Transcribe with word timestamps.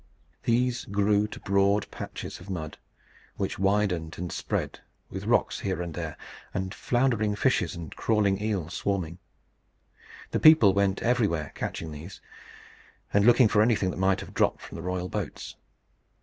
These 0.45 0.85
grew 0.85 1.27
to 1.27 1.39
broad 1.41 1.85
patches 1.91 2.39
of 2.39 2.49
mud, 2.49 2.79
which 3.35 3.59
widened 3.59 4.15
and 4.17 4.31
spread, 4.31 4.79
with 5.11 5.25
rocks 5.27 5.59
here 5.59 5.79
and 5.79 5.93
there, 5.93 6.17
and 6.55 6.73
floundering 6.73 7.35
fishes 7.35 7.75
and 7.75 7.95
crawling 7.95 8.41
eels 8.41 8.73
swarming. 8.73 9.19
The 10.31 10.39
people 10.39 10.73
went 10.73 11.03
everywhere 11.03 11.51
catching 11.53 11.91
these, 11.91 12.19
and 13.13 13.27
looking 13.27 13.47
for 13.47 13.61
anything 13.61 13.91
that 13.91 13.99
might 13.99 14.21
have 14.21 14.33
dropped 14.33 14.61
from 14.63 14.75
the 14.75 14.81
royal 14.81 15.07
boats. 15.07 15.55